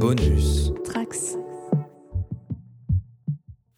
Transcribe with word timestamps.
Bonus. 0.00 0.83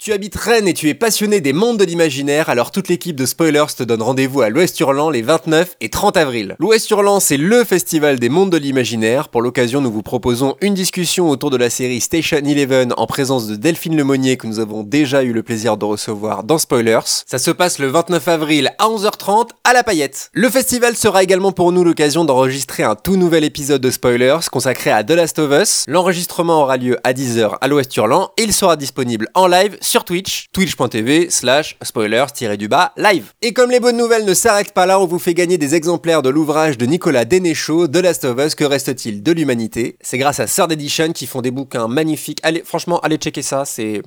Tu 0.06 0.12
habites 0.12 0.36
Rennes 0.36 0.68
et 0.68 0.72
tu 0.72 0.88
es 0.88 0.94
passionné 0.94 1.40
des 1.40 1.52
mondes 1.52 1.78
de 1.78 1.84
l'imaginaire, 1.84 2.48
alors 2.48 2.70
toute 2.70 2.86
l'équipe 2.86 3.16
de 3.16 3.26
Spoilers 3.26 3.74
te 3.76 3.82
donne 3.82 4.02
rendez-vous 4.02 4.40
à 4.40 4.50
l'Ouest 4.50 4.78
Hurlant 4.78 5.10
les 5.10 5.20
29 5.22 5.74
et 5.80 5.88
30 5.88 6.16
avril. 6.16 6.54
L'Ouest 6.60 6.88
Hurlant, 6.90 7.18
c'est 7.18 7.36
le 7.36 7.64
festival 7.64 8.20
des 8.20 8.28
mondes 8.28 8.52
de 8.52 8.56
l'imaginaire. 8.56 9.28
Pour 9.28 9.42
l'occasion, 9.42 9.80
nous 9.80 9.90
vous 9.90 10.02
proposons 10.02 10.54
une 10.60 10.74
discussion 10.74 11.28
autour 11.28 11.50
de 11.50 11.56
la 11.56 11.70
série 11.70 12.00
Station 12.00 12.36
Eleven 12.36 12.94
en 12.96 13.08
présence 13.08 13.48
de 13.48 13.56
Delphine 13.56 13.96
Lemonnier 13.96 14.36
que 14.36 14.46
nous 14.46 14.60
avons 14.60 14.84
déjà 14.84 15.24
eu 15.24 15.32
le 15.32 15.42
plaisir 15.42 15.76
de 15.76 15.84
recevoir 15.84 16.44
dans 16.44 16.58
Spoilers. 16.58 17.00
Ça 17.26 17.38
se 17.38 17.50
passe 17.50 17.80
le 17.80 17.88
29 17.88 18.28
avril 18.28 18.70
à 18.78 18.86
11h30 18.86 19.48
à 19.64 19.72
la 19.72 19.82
Paillette. 19.82 20.30
Le 20.34 20.48
festival 20.48 20.94
sera 20.94 21.24
également 21.24 21.50
pour 21.50 21.72
nous 21.72 21.82
l'occasion 21.82 22.24
d'enregistrer 22.24 22.84
un 22.84 22.94
tout 22.94 23.16
nouvel 23.16 23.42
épisode 23.42 23.82
de 23.82 23.90
Spoilers 23.90 24.46
consacré 24.52 24.92
à 24.92 25.02
The 25.02 25.10
Last 25.10 25.40
of 25.40 25.50
Us. 25.50 25.84
L'enregistrement 25.88 26.62
aura 26.62 26.76
lieu 26.76 26.96
à 27.02 27.12
10h 27.12 27.56
à 27.60 27.66
l'Ouest 27.66 27.96
Hurlant 27.96 28.30
et 28.36 28.44
il 28.44 28.52
sera 28.52 28.76
disponible 28.76 29.28
en 29.34 29.48
live 29.48 29.76
sur 29.80 29.95
Twitch, 30.04 30.48
twitch.tv 30.52 31.30
slash 31.30 31.76
spoilers-du-bas 31.82 32.92
live. 32.96 33.32
Et 33.42 33.52
comme 33.52 33.70
les 33.70 33.80
bonnes 33.80 33.96
nouvelles 33.96 34.24
ne 34.24 34.34
s'arrêtent 34.34 34.74
pas 34.74 34.86
là, 34.86 35.00
on 35.00 35.06
vous 35.06 35.18
fait 35.18 35.34
gagner 35.34 35.58
des 35.58 35.74
exemplaires 35.74 36.22
de 36.22 36.28
l'ouvrage 36.28 36.78
de 36.78 36.86
Nicolas 36.86 37.24
Denéchaud, 37.24 37.88
The 37.88 37.96
Last 37.96 38.24
of 38.24 38.38
Us, 38.38 38.54
que 38.54 38.64
reste-t-il 38.64 39.22
de 39.22 39.32
l'humanité? 39.32 39.96
C'est 40.00 40.18
grâce 40.18 40.40
à 40.40 40.46
Third 40.46 40.72
Edition 40.72 41.12
qui 41.12 41.26
font 41.26 41.42
des 41.42 41.50
bouquins 41.50 41.88
magnifiques. 41.88 42.40
Allez, 42.42 42.62
franchement, 42.64 43.00
allez 43.00 43.16
checker 43.16 43.42
ça, 43.42 43.64
c'est 43.64 44.02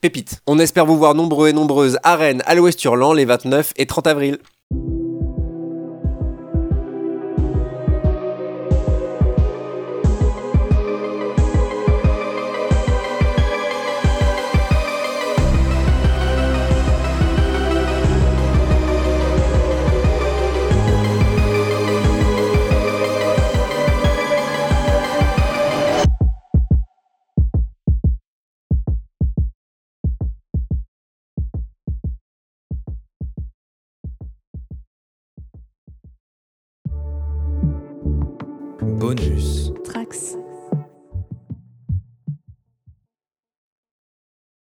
pépite. 0.00 0.40
On 0.46 0.58
espère 0.58 0.86
vous 0.86 0.98
voir 0.98 1.14
nombreux 1.14 1.48
et 1.48 1.52
nombreuses 1.52 1.98
à 2.02 2.16
Rennes, 2.16 2.42
à 2.46 2.54
l'Ouest 2.54 2.82
Hurlant, 2.84 3.12
les 3.12 3.24
29 3.24 3.74
et 3.76 3.86
30 3.86 4.06
avril. 4.06 4.38
Bonus. 38.82 39.79